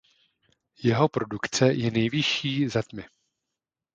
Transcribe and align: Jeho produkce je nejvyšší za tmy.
Jeho 0.83 1.09
produkce 1.09 1.73
je 1.73 1.91
nejvyšší 1.91 2.69
za 2.69 2.81
tmy. 2.83 3.05